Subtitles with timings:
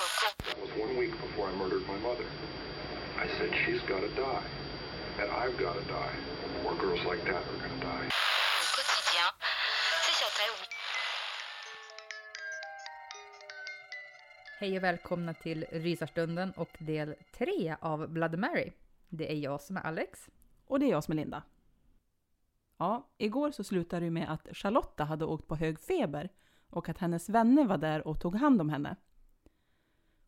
[0.00, 2.24] Was one week before I murdered my mother.
[3.18, 4.46] I said, she's got to die.
[5.20, 6.14] And I've got to die.
[6.64, 8.10] More girls like that are going to die.
[14.58, 18.72] Hej och välkomna till Rysarstunden och del 3 av Blood Mary.
[19.08, 20.28] Det är jag som är Alex.
[20.66, 21.42] Och det är jag som är Linda.
[22.78, 26.28] Ja, igår så slutade det med att Charlotta hade åkt på hög feber
[26.70, 28.96] och att hennes vänner var där och tog hand om henne.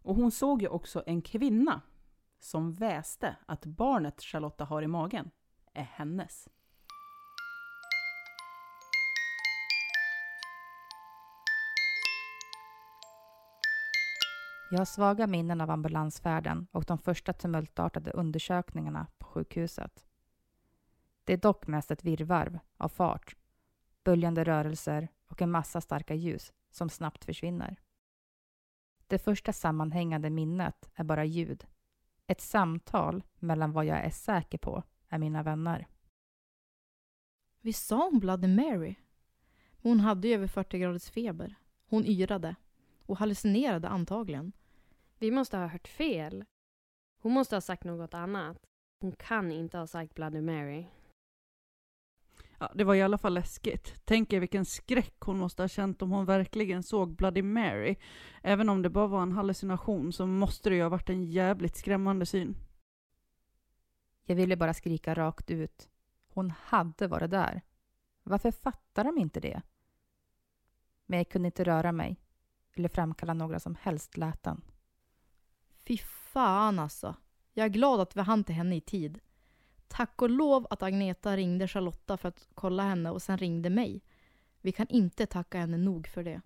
[0.02, 1.80] Och hon såg ju också en kvinna
[2.38, 5.30] som väste att barnet Charlotta har i magen
[5.72, 6.48] är hennes.
[14.70, 20.06] Jag har svaga minnen av ambulansfärden och de första tumultartade undersökningarna på sjukhuset.
[21.24, 23.36] Det är dock mest ett virrvarr av fart,
[24.04, 27.76] böljande rörelser och en massa starka ljus som snabbt försvinner.
[29.12, 31.66] Det första sammanhängande minnet är bara ljud.
[32.26, 35.86] Ett samtal mellan vad jag är säker på är mina vänner.
[37.60, 38.94] Vi sa hon Bloody Mary?
[39.82, 41.54] Hon hade ju över 40 graders feber.
[41.88, 42.56] Hon yrade.
[43.06, 44.52] Och hallucinerade antagligen.
[45.18, 46.44] Vi måste ha hört fel.
[47.18, 48.66] Hon måste ha sagt något annat.
[49.00, 50.86] Hon kan inte ha sagt Bloody Mary.
[52.62, 53.94] Ja, det var i alla fall läskigt.
[54.04, 57.96] Tänk er vilken skräck hon måste ha känt om hon verkligen såg Bloody Mary.
[58.42, 61.76] Även om det bara var en hallucination så måste det ju ha varit en jävligt
[61.76, 62.56] skrämmande syn.
[64.24, 65.88] Jag ville bara skrika rakt ut.
[66.28, 67.62] Hon hade varit där.
[68.22, 69.62] Varför fattar de inte det?
[71.06, 72.20] Men jag kunde inte röra mig
[72.74, 74.60] eller framkalla några som helst läten.
[75.86, 77.16] Fy fan alltså.
[77.52, 79.20] Jag är glad att vi hann till henne i tid.
[79.92, 84.02] Tack och lov att Agneta ringde Charlotta för att kolla henne och sen ringde mig.
[84.60, 86.40] Vi kan inte tacka henne nog för det.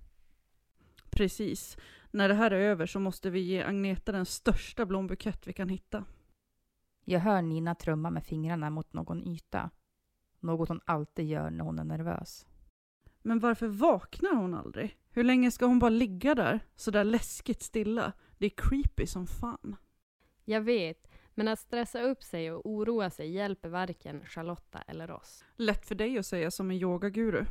[1.10, 1.76] Precis.
[2.10, 5.68] När det här är över så måste vi ge Agneta den största blombukett vi kan
[5.68, 6.04] hitta.
[7.04, 9.70] Jag hör Nina trumma med fingrarna mot någon yta.
[10.40, 12.46] Något hon alltid gör när hon är nervös.
[13.22, 14.98] Men varför vaknar hon aldrig?
[15.10, 18.12] Hur länge ska hon bara ligga där, så där läskigt stilla?
[18.38, 19.76] Det är creepy som fan.
[20.44, 25.44] Jag vet, men att stressa upp sig och oroa sig hjälper varken Charlotta eller oss.
[25.56, 27.44] Lätt för dig att säga som en yogaguru.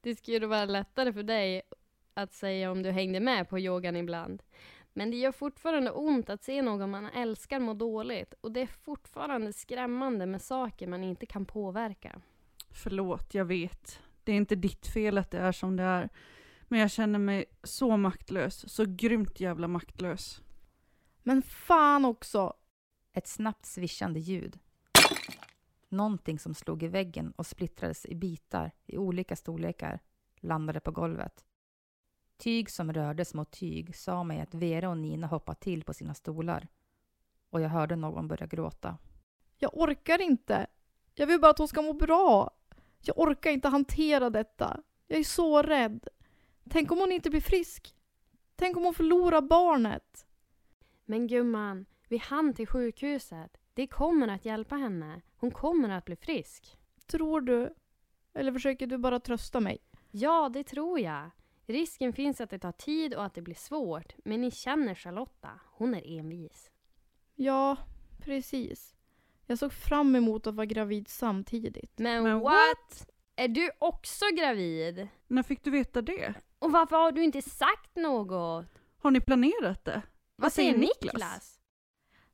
[0.00, 1.62] det skulle vara lättare för dig
[2.14, 4.42] att säga om du hängde med på yogan ibland.
[4.92, 8.66] Men det gör fortfarande ont att se någon man älskar må dåligt och det är
[8.66, 12.20] fortfarande skrämmande med saker man inte kan påverka.
[12.70, 14.00] Förlåt, jag vet.
[14.24, 16.08] Det är inte ditt fel att det är som det är.
[16.68, 20.42] Men jag känner mig så maktlös, så grymt jävla maktlös.
[21.28, 22.52] Men fan också!
[23.12, 24.58] Ett snabbt svischande ljud.
[25.88, 30.00] Någonting som slog i väggen och splittrades i bitar i olika storlekar
[30.40, 31.44] landade på golvet.
[32.36, 36.14] Tyg som rördes mot tyg sa mig att Vera och Nina hoppat till på sina
[36.14, 36.68] stolar
[37.50, 38.98] och jag hörde någon börja gråta.
[39.58, 40.66] Jag orkar inte.
[41.14, 42.50] Jag vill bara att hon ska må bra.
[43.00, 44.80] Jag orkar inte hantera detta.
[45.06, 46.08] Jag är så rädd.
[46.70, 47.94] Tänk om hon inte blir frisk?
[48.56, 50.27] Tänk om hon förlorar barnet?
[51.10, 53.56] Men gumman, vi hann till sjukhuset.
[53.74, 55.22] Det kommer att hjälpa henne.
[55.36, 56.78] Hon kommer att bli frisk.
[57.06, 57.74] Tror du?
[58.34, 59.78] Eller försöker du bara trösta mig?
[60.10, 61.30] Ja, det tror jag.
[61.66, 64.14] Risken finns att det tar tid och att det blir svårt.
[64.24, 65.50] Men ni känner Charlotta.
[65.66, 66.70] Hon är envis.
[67.34, 67.76] Ja,
[68.18, 68.94] precis.
[69.46, 71.98] Jag såg fram emot att vara gravid samtidigt.
[71.98, 73.10] Men, Men what?
[73.36, 75.08] Är du också gravid?
[75.26, 76.34] När fick du veta det?
[76.58, 78.66] Och varför har du inte sagt något?
[78.98, 80.02] Har ni planerat det?
[80.40, 81.60] Vad säger Niklas?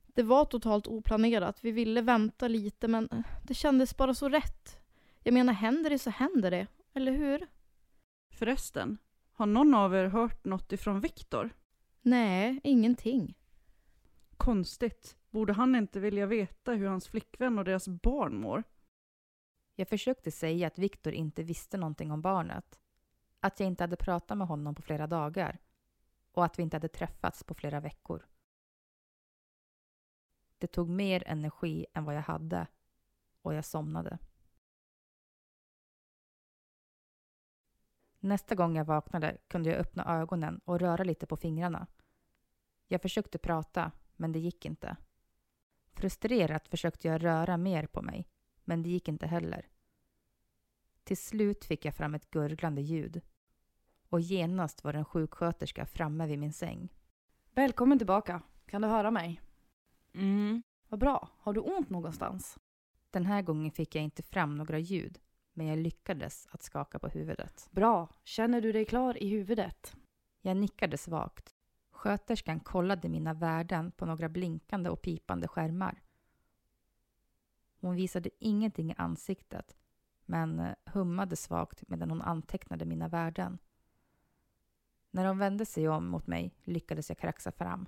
[0.07, 1.57] Det var totalt oplanerat.
[1.61, 4.77] Vi ville vänta lite men det kändes bara så rätt.
[5.23, 6.67] Jag menar, händer det så händer det.
[6.93, 7.47] Eller hur?
[8.29, 8.97] Förresten,
[9.31, 11.49] har någon av er hört något ifrån Viktor?
[12.01, 13.37] Nej, ingenting.
[14.37, 15.17] Konstigt.
[15.29, 18.63] Borde han inte vilja veta hur hans flickvän och deras barn mår?
[19.75, 22.79] Jag försökte säga att Viktor inte visste någonting om barnet.
[23.39, 25.59] Att jag inte hade pratat med honom på flera dagar.
[26.35, 28.25] Och att vi inte hade träffats på flera veckor.
[30.57, 32.67] Det tog mer energi än vad jag hade
[33.41, 34.19] och jag somnade.
[38.19, 41.87] Nästa gång jag vaknade kunde jag öppna ögonen och röra lite på fingrarna.
[42.87, 44.97] Jag försökte prata, men det gick inte.
[45.93, 48.27] Frustrerat försökte jag röra mer på mig,
[48.63, 49.69] men det gick inte heller.
[51.03, 53.21] Till slut fick jag fram ett gurglande ljud.
[54.15, 56.89] Och genast var en sjuksköterska framme vid min säng.
[57.51, 58.41] Välkommen tillbaka.
[58.65, 59.41] Kan du höra mig?
[60.13, 60.63] Mm.
[60.89, 61.29] Vad bra.
[61.37, 62.57] Har du ont någonstans?
[63.11, 65.19] Den här gången fick jag inte fram några ljud,
[65.53, 67.67] men jag lyckades att skaka på huvudet.
[67.71, 68.09] Bra.
[68.23, 69.95] Känner du dig klar i huvudet?
[70.41, 71.55] Jag nickade svagt.
[71.91, 76.01] Sköterskan kollade mina värden på några blinkande och pipande skärmar.
[77.81, 79.77] Hon visade ingenting i ansiktet,
[80.25, 83.57] men eh, hummade svagt medan hon antecknade mina värden.
[85.15, 87.85] När hon vände sig om mot mig lyckades jag kraxa fram.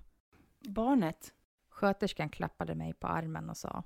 [0.60, 1.34] Barnet?
[1.70, 3.84] Sköterskan klappade mig på armen och sa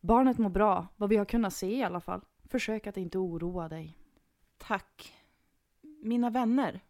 [0.00, 2.20] Barnet mår bra, vad vi har kunnat se i alla fall.
[2.44, 3.98] Försök att inte oroa dig.
[4.58, 5.14] Tack.
[6.02, 6.80] Mina vänner?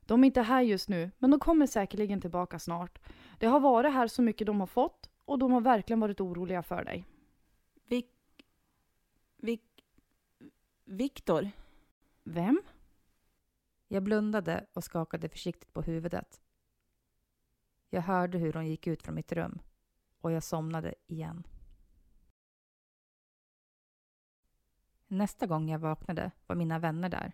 [0.00, 2.98] De är inte här just nu, men de kommer säkerligen tillbaka snart.
[3.38, 6.62] Det har varit här så mycket de har fått och de har verkligen varit oroliga
[6.62, 7.04] för dig.
[7.88, 8.10] Vik...
[9.36, 9.84] Vik...
[10.84, 11.50] Viktor?
[12.24, 12.62] Vem?
[13.94, 16.40] Jag blundade och skakade försiktigt på huvudet.
[17.90, 19.58] Jag hörde hur hon gick ut från mitt rum
[20.20, 21.46] och jag somnade igen.
[25.06, 27.32] Nästa gång jag vaknade var mina vänner där.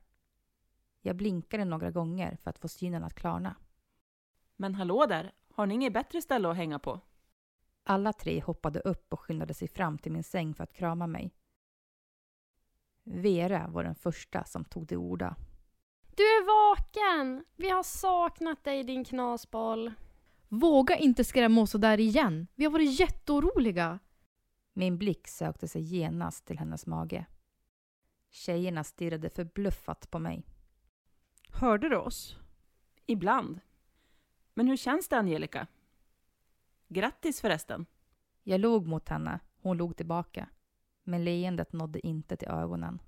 [1.01, 3.57] Jag blinkade några gånger för att få synen att klarna.
[4.57, 7.01] Men hallå där, har ni inget bättre ställe att hänga på?
[7.83, 11.35] Alla tre hoppade upp och skyndade sig fram till min säng för att krama mig.
[13.03, 15.37] Vera var den första som tog till orda.
[16.50, 17.44] Vaken!
[17.56, 19.93] Vi har saknat dig din knasboll.
[20.49, 22.47] Våga inte skrämma oss där igen.
[22.55, 23.99] Vi har varit jätteoroliga.
[24.73, 27.26] Min blick sökte sig genast till hennes mage.
[28.31, 30.43] Tjejerna stirrade förbluffat på mig.
[31.49, 32.37] Hörde du oss?
[33.06, 33.61] Ibland.
[34.55, 35.67] Men hur känns det, Angelica?
[36.88, 37.87] Grattis förresten.
[38.43, 40.49] Jag log mot henne, hon log tillbaka.
[41.05, 43.02] Men leendet nådde inte till ögonen.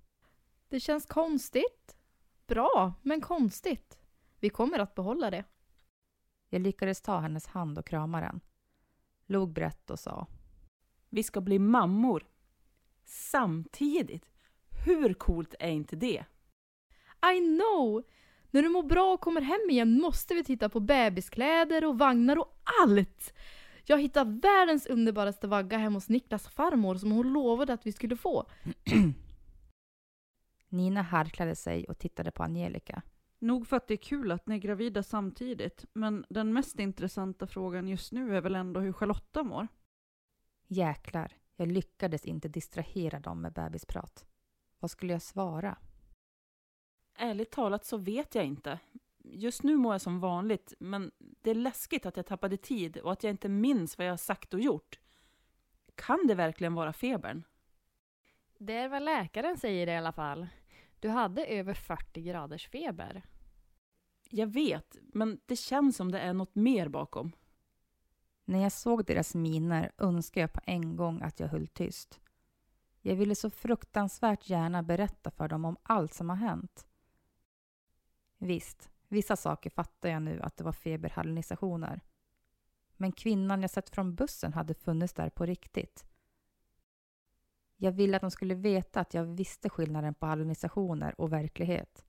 [0.68, 1.96] Det känns konstigt.
[2.46, 3.98] Bra, men konstigt.
[4.40, 5.44] Vi kommer att behålla det.
[6.48, 8.40] Jag lyckades ta hennes hand och krama den.
[9.26, 10.26] Log brett och sa.
[11.08, 12.26] Vi ska bli mammor.
[13.04, 14.30] Samtidigt.
[14.84, 16.24] Hur coolt är inte det?
[17.34, 18.02] I know!
[18.50, 22.38] När du mår bra och kommer hem igen måste vi titta på bebiskläder och vagnar
[22.38, 23.32] och allt!
[23.84, 28.16] Jag hittade världens underbaraste vagga hemma hos Niklas farmor som hon lovade att vi skulle
[28.16, 28.50] få.
[30.72, 33.02] Nina harklade sig och tittade på Angelica.
[33.38, 37.46] Nog för att det är kul att ni är gravida samtidigt, men den mest intressanta
[37.46, 39.68] frågan just nu är väl ändå hur Charlotta mår?
[40.66, 44.26] Jäklar, jag lyckades inte distrahera dem med bebisprat.
[44.78, 45.78] Vad skulle jag svara?
[47.14, 48.78] Ärligt talat så vet jag inte.
[49.24, 53.12] Just nu mår jag som vanligt, men det är läskigt att jag tappade tid och
[53.12, 54.98] att jag inte minns vad jag har sagt och gjort.
[55.94, 57.44] Kan det verkligen vara febern?
[58.58, 60.46] Det är vad läkaren säger i alla fall.
[61.02, 63.22] Du hade över 40 graders feber.
[64.30, 67.32] Jag vet, men det känns som det är något mer bakom.
[68.44, 72.20] När jag såg deras miner önskade jag på en gång att jag höll tyst.
[73.00, 76.86] Jag ville så fruktansvärt gärna berätta för dem om allt som har hänt.
[78.38, 82.00] Visst, vissa saker fattar jag nu att det var feberhallucinationer.
[82.96, 86.11] Men kvinnan jag sett från bussen hade funnits där på riktigt.
[87.82, 92.04] Jag ville att de skulle veta att jag visste skillnaden på hallucinationer och verklighet.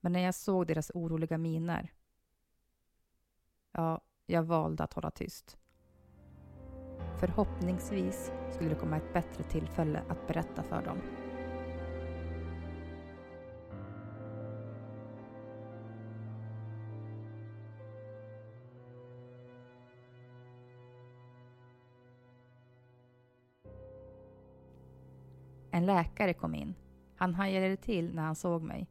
[0.00, 1.92] Men när jag såg deras oroliga miner,
[3.72, 5.58] ja, jag valde att hålla tyst.
[7.20, 11.17] Förhoppningsvis skulle det komma ett bättre tillfälle att berätta för dem.
[25.78, 26.74] En läkare kom in.
[27.16, 28.90] Han hajade till när han såg mig.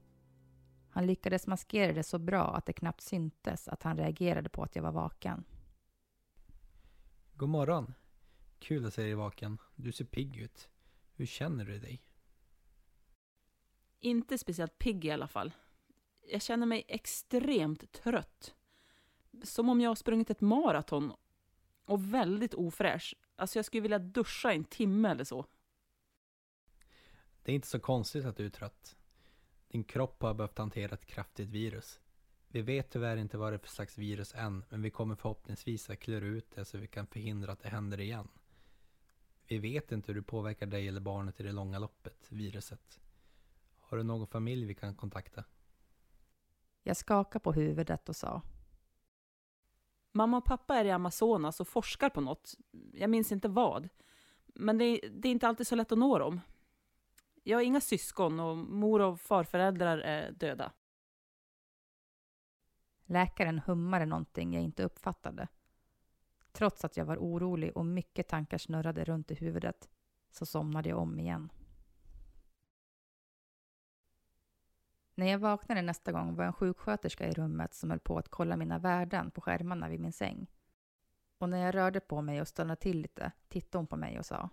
[0.89, 4.75] Han lyckades maskera det så bra att det knappt syntes att han reagerade på att
[4.75, 5.43] jag var vaken.
[7.33, 7.93] God morgon.
[8.59, 9.57] Kul att se dig vaken.
[9.75, 10.69] Du ser pigg ut.
[11.13, 12.03] Hur känner du dig?
[13.99, 15.53] Inte speciellt pigg i alla fall.
[16.31, 18.55] Jag känner mig extremt trött.
[19.43, 21.13] Som om jag har sprungit ett maraton.
[21.85, 23.15] Och väldigt ofräsch.
[23.35, 25.45] Alltså jag skulle vilja duscha en timme eller så.
[27.47, 28.95] Det är inte så konstigt att du är trött.
[29.67, 31.99] Din kropp har behövt hantera ett kraftigt virus.
[32.47, 35.89] Vi vet tyvärr inte vad det är för slags virus än, men vi kommer förhoppningsvis
[35.89, 38.27] att klura ut det så vi kan förhindra att det händer igen.
[39.47, 42.99] Vi vet inte hur det påverkar dig eller barnet i det långa loppet, viruset.
[43.79, 45.43] Har du någon familj vi kan kontakta?
[46.83, 48.41] Jag skakade på huvudet och sa.
[50.11, 52.55] Mamma och pappa är i Amazonas och forskar på något.
[52.93, 53.89] Jag minns inte vad.
[54.45, 56.41] Men det, det är inte alltid så lätt att nå dem.
[57.47, 60.71] Jag har inga syskon och mor och farföräldrar är döda.
[63.05, 65.47] Läkaren hummade någonting jag inte uppfattade.
[66.51, 69.89] Trots att jag var orolig och mycket tankar snurrade runt i huvudet
[70.31, 71.51] så somnade jag om igen.
[75.15, 78.57] När jag vaknade nästa gång var en sjuksköterska i rummet som höll på att kolla
[78.57, 80.47] mina värden på skärmarna vid min säng.
[81.37, 84.25] Och när jag rörde på mig och stannade till lite tittade hon på mig och
[84.25, 84.49] sa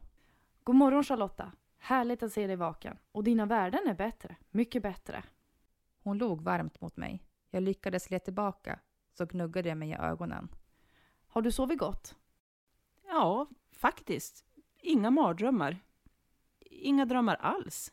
[0.65, 1.53] God morgon Charlotta.
[1.85, 2.99] Härligt att se dig vaken.
[3.13, 4.37] Och dina värden är bättre.
[4.51, 5.23] Mycket bättre.
[6.03, 7.23] Hon log varmt mot mig.
[7.51, 8.81] Jag lyckades le tillbaka,
[9.13, 10.49] så gnuggade jag mig i ögonen.
[11.27, 12.17] Har du sovit gott?
[13.07, 14.45] Ja, faktiskt.
[14.81, 15.79] Inga mardrömmar.
[16.61, 17.93] Inga drömmar alls.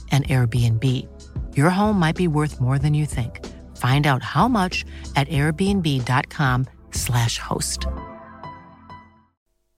[0.11, 1.07] an Airbnb.
[1.55, 3.39] Your home might be worth more than you think.
[3.77, 4.83] Find out how much
[5.15, 7.85] at airbnb.com/slash host.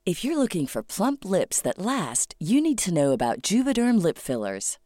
[0.05, 4.17] If you're looking for plump lips that last, you need to know about Juvederm lip
[4.17, 4.77] fillers.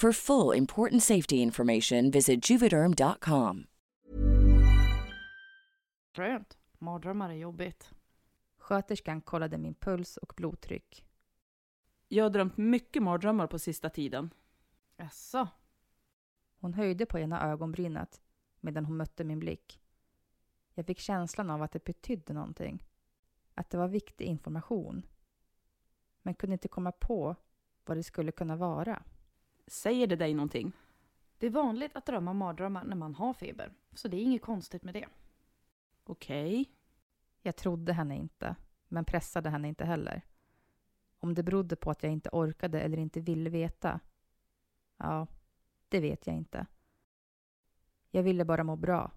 [0.00, 3.66] For full important safety information, visit juvederm.com.
[6.16, 6.58] Skönt.
[6.78, 7.90] Mardrömmar är jobbigt.
[8.58, 11.04] Sköterskan kollade min puls och blodtryck.
[12.08, 14.30] Jag har drömt mycket mardrömmar på sista tiden.
[14.96, 15.48] Jaså?
[16.60, 18.20] Hon höjde på ena ögonbrynet
[18.60, 19.80] medan hon mötte min blick.
[20.74, 22.84] Jag fick känslan av att det betydde någonting.
[23.54, 25.06] Att det var viktig information.
[26.22, 27.36] Men kunde inte komma på
[27.84, 29.02] vad det skulle kunna vara.
[29.66, 30.72] Säger det dig någonting?
[31.38, 34.82] Det är vanligt att drömma mardrömmar när man har feber, så det är inget konstigt
[34.82, 35.06] med det.
[36.04, 36.60] Okej.
[36.60, 36.72] Okay.
[37.42, 38.56] Jag trodde henne inte,
[38.88, 40.22] men pressade henne inte heller.
[41.18, 44.00] Om det berodde på att jag inte orkade eller inte ville veta?
[44.96, 45.26] Ja,
[45.88, 46.66] det vet jag inte.
[48.10, 49.10] Jag ville bara må bra.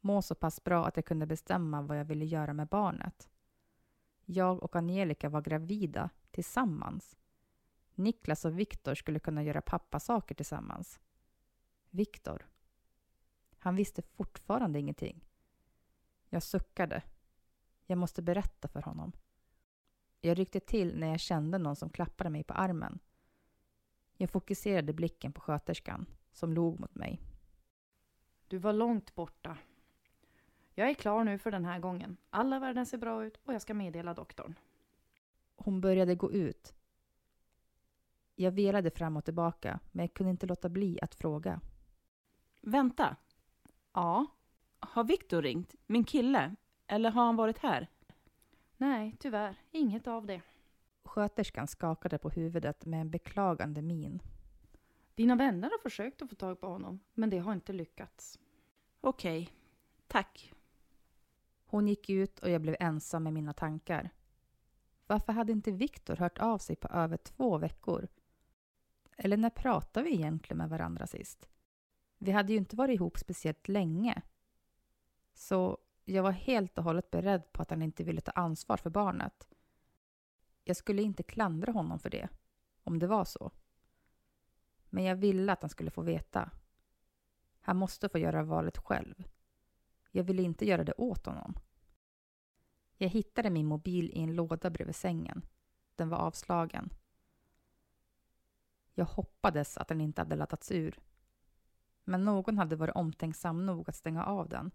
[0.00, 3.30] Må så pass bra att jag kunde bestämma vad jag ville göra med barnet.
[4.24, 7.16] Jag och Angelica var gravida tillsammans.
[8.00, 11.00] Niklas och Viktor skulle kunna göra pappasaker tillsammans.
[11.90, 12.46] Viktor.
[13.58, 15.24] Han visste fortfarande ingenting.
[16.28, 17.02] Jag suckade.
[17.86, 19.12] Jag måste berätta för honom.
[20.20, 22.98] Jag ryckte till när jag kände någon som klappade mig på armen.
[24.16, 27.20] Jag fokuserade blicken på sköterskan som log mot mig.
[28.48, 29.58] Du var långt borta.
[30.74, 32.16] Jag är klar nu för den här gången.
[32.30, 34.54] Alla värden ser bra ut och jag ska meddela doktorn.
[35.56, 36.74] Hon började gå ut.
[38.40, 41.60] Jag velade fram och tillbaka, men jag kunde inte låta bli att fråga.
[42.60, 43.16] Vänta.
[43.92, 44.26] Ja?
[44.80, 45.74] Har Viktor ringt?
[45.86, 46.56] Min kille?
[46.86, 47.88] Eller har han varit här?
[48.76, 49.56] Nej, tyvärr.
[49.70, 50.42] Inget av det.
[51.04, 54.22] Sköterskan skakade på huvudet med en beklagande min.
[55.14, 58.38] Dina vänner har försökt att få tag på honom, men det har inte lyckats.
[59.00, 59.50] Okej.
[60.06, 60.52] Tack.
[61.66, 64.10] Hon gick ut och jag blev ensam med mina tankar.
[65.06, 68.08] Varför hade inte Viktor hört av sig på över två veckor?
[69.22, 71.48] Eller när pratade vi egentligen med varandra sist?
[72.18, 74.22] Vi hade ju inte varit ihop speciellt länge.
[75.34, 78.90] Så jag var helt och hållet beredd på att han inte ville ta ansvar för
[78.90, 79.48] barnet.
[80.64, 82.28] Jag skulle inte klandra honom för det,
[82.82, 83.50] om det var så.
[84.88, 86.50] Men jag ville att han skulle få veta.
[87.60, 89.24] Han måste få göra valet själv.
[90.10, 91.54] Jag ville inte göra det åt honom.
[92.96, 95.46] Jag hittade min mobil i en låda bredvid sängen.
[95.94, 96.90] Den var avslagen.
[99.00, 100.98] Jag hoppades att den inte hade laddats ur.
[102.04, 104.70] Men någon hade varit omtänksam nog att stänga av den.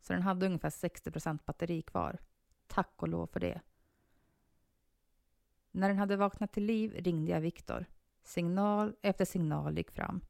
[0.00, 2.18] Så den hade ungefär 60% batteri kvar.
[2.66, 3.60] Tack och lov för det.
[5.70, 7.86] När den hade vaknat till liv ringde jag Viktor.
[8.22, 10.20] Signal efter signal gick fram.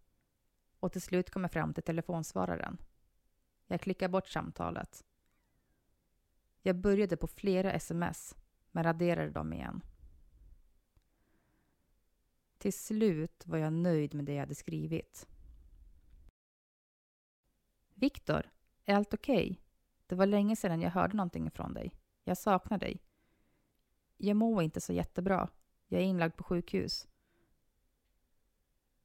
[0.81, 2.79] Och till slut kom jag fram till telefonsvararen.
[3.67, 5.05] Jag klickade bort samtalet.
[6.63, 8.37] Jag började på flera sms,
[8.71, 9.83] men raderade dem igen.
[12.69, 15.29] Till slut var jag nöjd med det jag hade skrivit.
[17.95, 18.51] Viktor,
[18.85, 19.51] är allt okej?
[19.51, 19.57] Okay?
[20.07, 21.95] Det var länge sedan jag hörde någonting från dig.
[22.25, 23.03] Jag saknar dig.
[24.17, 25.49] Jag mår inte så jättebra.
[25.87, 27.09] Jag är inlagd på sjukhus.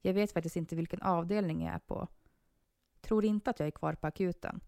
[0.02, 2.08] Jag vet faktiskt inte vilken avdelning jag är på.
[3.02, 4.62] Tror inte att jag är kvar på akuten.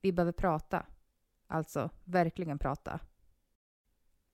[0.00, 0.86] Vi behöver prata.
[1.46, 3.00] Alltså, verkligen prata.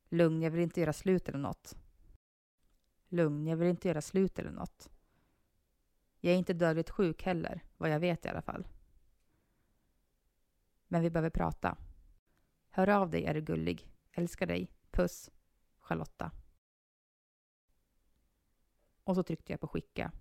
[0.09, 1.86] Lugn, jag vill inte göra slut eller något.
[3.09, 4.91] Lugn, jag vill inte göra slut eller något.
[6.21, 8.67] Jag är inte dödligt sjuk heller, vad jag vet i alla fall.
[10.89, 11.77] Men vi behöver prata.
[12.69, 13.93] Hör av dig, är du gullig.
[14.13, 14.71] Älskar dig.
[14.91, 15.31] Puss.
[15.79, 16.31] Charlotta.
[19.05, 20.13] Och så tryckte jag på skicka.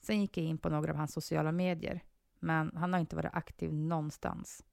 [0.00, 2.04] Sen gick jag in på några av hans sociala medier,
[2.38, 4.64] men han har inte varit aktiv någonstans.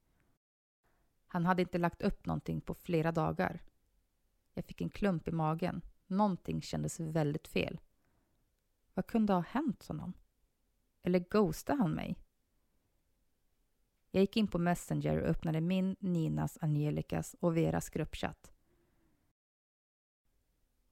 [1.27, 3.63] Han hade inte lagt upp någonting på flera dagar.
[4.53, 5.81] Jag fick en klump i magen.
[6.08, 7.80] Någonting kändes väldigt fel.
[8.93, 10.13] Vad kunde ha hänt honom?
[11.04, 12.17] Eller ghostade han mig?
[14.12, 18.52] Jag gick in på Messenger och öppnade min, Ninas, Angelicas och Veras gruppchatt.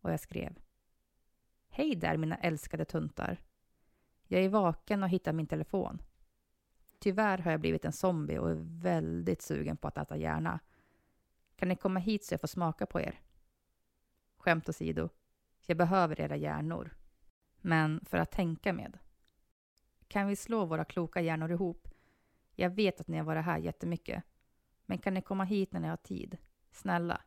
[0.02, 0.60] Och jag skrev.
[1.68, 3.42] Hej där mina älskade tuntar.
[4.28, 6.02] Jag är vaken och hittar min telefon.
[7.00, 10.60] Tyvärr har jag blivit en zombie och är väldigt sugen på att äta hjärna.
[11.56, 13.20] Kan ni komma hit så jag får smaka på er?
[14.46, 15.10] Skämt åsido.
[15.66, 16.96] Jag behöver era hjärnor.
[17.62, 19.00] Men för att tänka med.
[20.08, 21.88] Kan vi slå våra kloka hjärnor ihop?
[22.56, 24.24] Jag vet att ni har varit här jättemycket.
[24.86, 26.38] Men kan ni komma hit när ni har tid?
[26.72, 27.22] Snälla.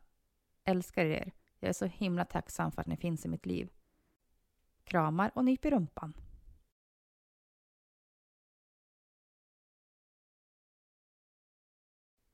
[0.63, 1.31] Älskar er.
[1.59, 3.69] Jag är så himla tacksam för att ni finns i mitt liv.
[4.83, 6.13] Kramar och nyp i rumpan.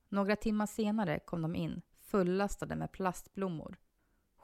[0.08, 3.76] Några timmar senare kom de in fullastade med plastblommor,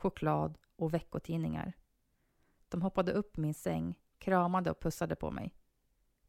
[0.02, 1.72] choklad och veckotidningar.
[2.68, 5.54] De hoppade upp min säng, kramade och pussade på mig.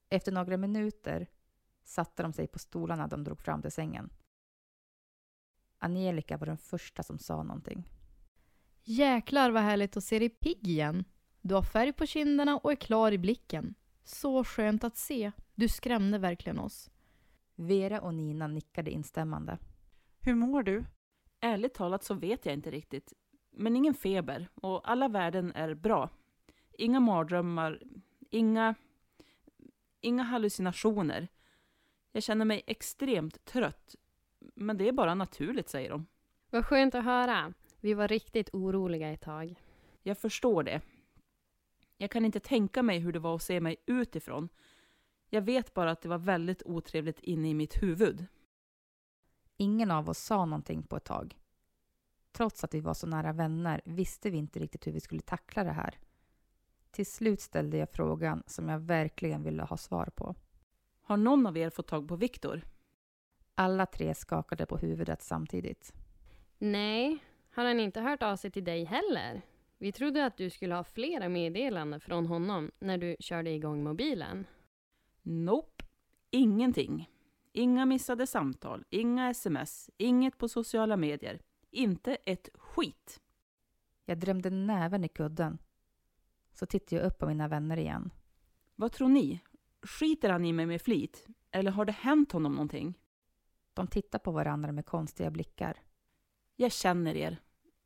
[0.09, 1.27] Efter några minuter
[1.83, 4.09] satte de sig på stolarna de drog fram till sängen.
[5.77, 7.89] Angelica var den första som sa någonting.
[8.83, 11.05] Jäklar vad härligt att se dig pigg igen.
[11.41, 13.75] Du har färg på kinderna och är klar i blicken.
[14.03, 15.31] Så skönt att se.
[15.55, 16.89] Du skrämde verkligen oss.
[17.55, 19.57] Vera och Nina nickade instämmande.
[20.21, 20.85] Hur mår du?
[21.39, 23.13] Ärligt talat så vet jag inte riktigt.
[23.55, 26.09] Men ingen feber och alla värden är bra.
[26.71, 27.81] Inga mardrömmar,
[28.29, 28.75] inga,
[30.01, 31.27] inga hallucinationer.
[32.11, 33.95] Jag känner mig extremt trött.
[34.39, 36.05] Men det är bara naturligt, säger de.
[36.49, 37.53] Vad skönt att höra.
[37.79, 39.55] Vi var riktigt oroliga ett tag.
[40.03, 40.81] Jag förstår det.
[41.97, 44.49] Jag kan inte tänka mig hur det var att se mig utifrån.
[45.29, 48.25] Jag vet bara att det var väldigt otrevligt inne i mitt huvud.
[49.57, 51.37] Ingen av oss sa någonting på ett tag.
[52.33, 55.63] Trots att vi var så nära vänner visste vi inte riktigt hur vi skulle tackla
[55.63, 55.99] det här.
[56.91, 60.35] Till slut ställde jag frågan som jag verkligen ville ha svar på.
[61.01, 62.61] Har någon av er fått tag på Viktor?
[63.55, 65.93] Alla tre skakade på huvudet samtidigt.
[66.57, 67.17] Nej,
[67.51, 69.41] har han inte hört av sig till dig heller?
[69.77, 74.45] Vi trodde att du skulle ha flera meddelanden från honom när du körde igång mobilen.
[75.21, 75.85] Nope,
[76.29, 77.09] ingenting.
[77.51, 81.39] Inga missade samtal, inga sms, inget på sociala medier.
[81.73, 83.21] Inte ett skit.
[84.05, 85.57] Jag drömde näven i kudden.
[86.51, 88.11] Så tittade jag upp på mina vänner igen.
[88.75, 89.39] Vad tror ni?
[89.81, 91.27] Skiter han i mig med flit?
[91.51, 92.99] Eller har det hänt honom någonting?
[93.73, 95.81] De tittar på varandra med konstiga blickar.
[96.55, 97.41] Jag känner er.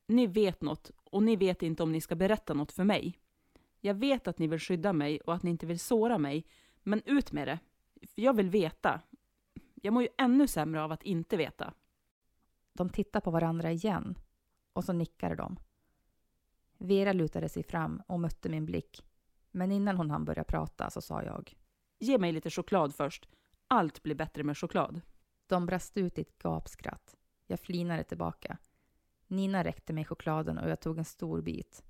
[0.07, 3.19] Ni vet något och ni vet inte om ni ska berätta något för mig.
[3.81, 6.45] Jag vet att ni vill skydda mig och att ni inte vill såra mig,
[6.83, 7.59] men ut med det.
[8.15, 9.01] Jag vill veta.
[9.75, 11.73] Jag mår ju ännu sämre av att inte veta.
[12.77, 14.17] De tittar på varandra igen
[14.73, 15.59] och så nickade de.
[16.77, 19.03] Vera lutade sig fram och mötte min blick.
[19.51, 21.53] Men innan hon hann börja prata så sa jag.
[21.99, 23.29] Ge mig lite choklad först.
[23.67, 25.01] Allt blir bättre med choklad.
[25.47, 27.15] De brast ut i ett gapskratt.
[27.47, 28.57] Jag flinade tillbaka.
[29.27, 31.83] Nina räckte mig chokladen och jag tog en stor bit.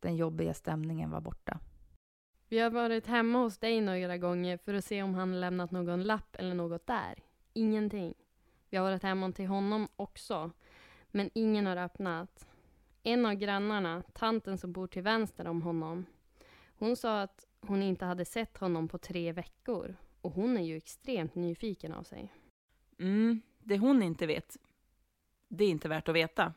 [0.00, 1.60] Den jobbiga stämningen var borta.
[2.48, 6.02] Vi har varit hemma hos dig några gånger för att se om han lämnat någon
[6.02, 7.22] lapp eller något där.
[7.52, 8.14] Ingenting.
[8.70, 10.50] Vi har varit hemma till honom också,
[11.10, 12.48] men ingen har öppnat.
[13.02, 16.06] En av grannarna, tanten som bor till vänster om honom,
[16.78, 19.96] hon sa att hon inte hade sett honom på tre veckor.
[20.20, 22.32] Och hon är ju extremt nyfiken av sig.
[22.98, 24.56] Mm, det hon inte vet,
[25.48, 26.54] det är inte värt att veta.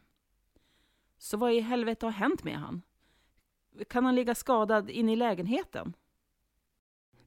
[1.18, 2.82] Så vad i helvete har hänt med han?
[3.90, 5.94] Kan han ligga skadad inne i lägenheten?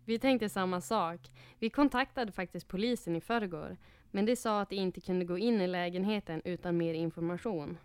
[0.05, 1.31] Vi tänkte samma sak.
[1.59, 3.77] Vi kontaktade faktiskt polisen i förrgår,
[4.15, 7.79] men de sa att de inte kunde gå in i lägenheten utan mer information.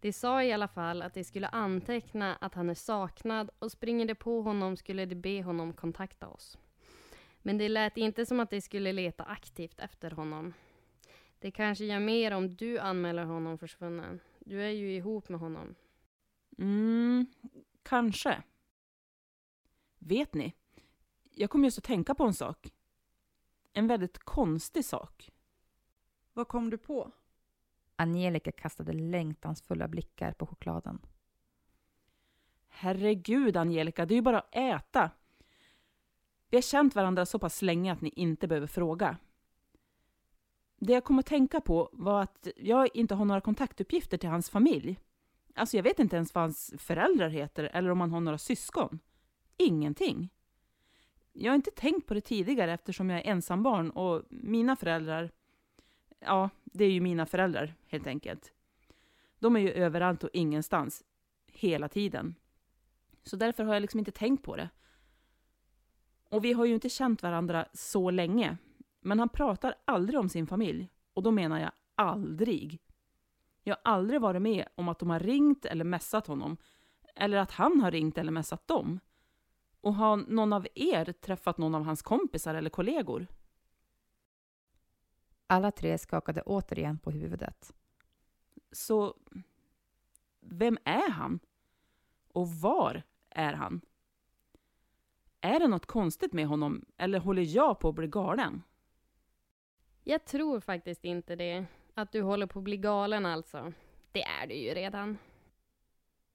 [0.00, 4.06] De sa i alla fall att de skulle anteckna att han är saknad och springer
[4.06, 6.58] de på honom skulle de be honom kontakta oss.
[7.38, 10.54] Men det lät inte som att de skulle leta aktivt efter honom.
[11.38, 14.20] Det kanske gör mer om du anmäler honom försvunnen.
[14.38, 15.74] Du är ju ihop med honom.
[16.58, 17.26] Mm,
[17.82, 18.42] kanske.
[19.98, 20.54] Vet ni?
[21.34, 22.72] Jag kom just att tänka på en sak.
[23.76, 25.30] En väldigt konstig sak.
[26.32, 27.12] Vad kom du på?
[27.96, 31.00] Angelica kastade längtansfulla blickar på chokladen.
[32.68, 35.10] Herregud, Angelica, det är ju bara att äta.
[36.50, 39.18] Vi har känt varandra så pass länge att ni inte behöver fråga.
[40.76, 44.50] Det jag kom att tänka på var att jag inte har några kontaktuppgifter till hans
[44.50, 45.00] familj.
[45.54, 48.98] Alltså jag vet inte ens vad hans föräldrar heter eller om han har några syskon.
[49.56, 50.30] Ingenting.
[51.38, 55.30] Jag har inte tänkt på det tidigare eftersom jag är ensambarn och mina föräldrar,
[56.18, 58.52] ja, det är ju mina föräldrar helt enkelt.
[59.38, 61.04] De är ju överallt och ingenstans,
[61.46, 62.34] hela tiden.
[63.22, 64.68] Så därför har jag liksom inte tänkt på det.
[66.30, 68.56] Och vi har ju inte känt varandra så länge.
[69.00, 70.90] Men han pratar aldrig om sin familj.
[71.14, 72.80] Och då menar jag aldrig.
[73.62, 76.56] Jag har aldrig varit med om att de har ringt eller messat honom.
[77.14, 79.00] Eller att han har ringt eller messat dem.
[79.86, 83.26] Och har någon av er träffat någon av hans kompisar eller kollegor?
[85.46, 87.74] Alla tre skakade återigen på huvudet.
[88.72, 89.16] Så
[90.40, 91.40] vem är han?
[92.28, 93.80] Och var är han?
[95.40, 98.62] Är det något konstigt med honom eller håller jag på att bli galen?
[100.04, 101.66] Jag tror faktiskt inte det.
[101.94, 103.72] Att du håller på att bli galen alltså.
[104.12, 105.18] Det är du ju redan.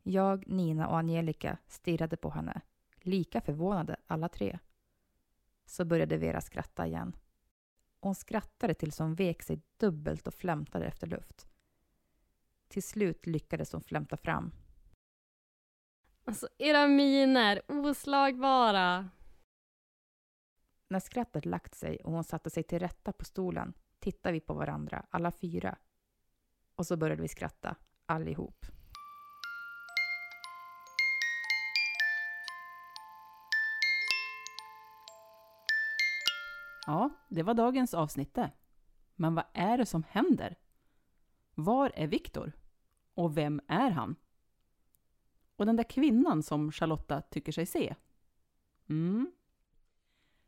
[0.03, 2.61] Jag, Nina och Angelica stirrade på henne.
[3.01, 4.59] Lika förvånade alla tre.
[5.65, 7.15] Så började Vera skratta igen.
[7.99, 11.47] Hon skrattade tills hon vek sig dubbelt och flämtade efter luft.
[12.67, 14.51] Till slut lyckades hon flämta fram.
[16.25, 19.09] Alltså, era miner, oslagbara.
[20.87, 24.53] När skrattet lagt sig och hon satte sig till rätta på stolen tittade vi på
[24.53, 25.77] varandra, alla fyra.
[26.75, 28.65] Och så började vi skratta, allihop.
[36.85, 38.51] Ja, det var dagens avsnitt det.
[39.15, 40.55] Men vad är det som händer?
[41.55, 42.51] Var är Viktor?
[43.13, 44.15] Och vem är han?
[45.55, 47.95] Och den där kvinnan som Charlotta tycker sig se?
[48.89, 49.31] Mm.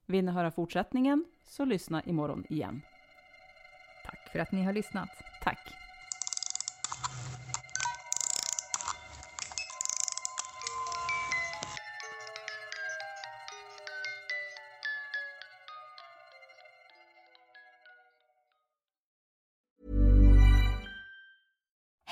[0.05, 2.81] Vill ni höra fortsättningen så lyssna imorgon igen.
[4.05, 5.09] Tack för att ni har lyssnat.
[5.43, 5.82] Tack.